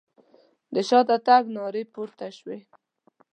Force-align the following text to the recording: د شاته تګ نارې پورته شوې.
د 0.73 0.75
شاته 0.89 1.17
تګ 1.27 1.43
نارې 1.57 1.83
پورته 1.93 2.27
شوې. 2.37 2.57